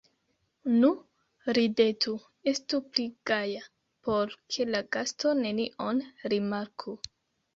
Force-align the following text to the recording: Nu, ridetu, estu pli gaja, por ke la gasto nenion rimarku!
Nu, 0.75 0.87
ridetu, 1.57 2.13
estu 2.51 2.79
pli 2.95 3.05
gaja, 3.31 3.61
por 4.07 4.33
ke 4.55 4.67
la 4.71 4.81
gasto 4.97 5.35
nenion 5.43 6.01
rimarku! 6.35 6.95